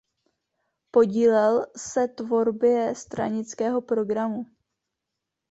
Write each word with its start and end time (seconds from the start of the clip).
Podílel 0.91 1.65
se 1.77 2.07
tvorbě 2.07 2.95
stranického 2.95 3.81
programu. 3.81 4.45